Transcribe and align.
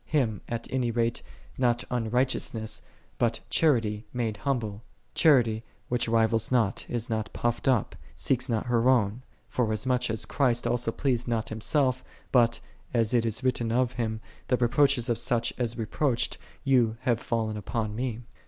Him, 0.07 0.41
at 0.49 0.65
any 0.73 0.89
rate, 0.89 1.21
not 1.59 1.83
unrighteousness, 1.91 2.81
but 3.19 3.39
charity, 3.51 4.07
made 4.11 4.37
humble; 4.37 4.81
"Charity, 5.13 5.63
which 5.89 6.07
rivalleth 6.07 6.51
not, 6.51 6.83
is 6.89 7.07
not 7.07 7.31
puffed 7.33 7.67
up, 7.67 7.95
seeketh 8.15 8.49
not 8.49 8.65
her 8.65 8.89
own;" 8.89 9.19
2 9.51 9.51
for 9.51 9.67
asmuch 9.67 10.09
as" 10.09 10.25
Christ 10.25 10.65
also 10.65 10.91
pleased 10.91 11.27
not 11.27 11.49
Himself, 11.49 12.03
but, 12.31 12.59
as 12.95 13.13
it 13.13 13.27
is 13.27 13.43
written 13.43 13.71
of 13.71 13.91
Him, 13.91 14.21
The 14.47 14.57
reproaches 14.57 15.07
of 15.07 15.19
such 15.19 15.53
as 15.59 15.77
reproached 15.77 16.39
Thee 16.65 16.93
have 17.01 17.19
fallen 17.19 17.55
upon 17.55 17.95
Me. 17.95 18.21